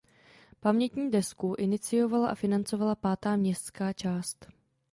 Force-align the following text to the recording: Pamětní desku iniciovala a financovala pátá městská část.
Pamětní 0.59 1.11
desku 1.11 1.55
iniciovala 1.57 2.29
a 2.29 2.35
financovala 2.35 2.95
pátá 2.95 3.35
městská 3.35 3.93
část. 3.93 4.45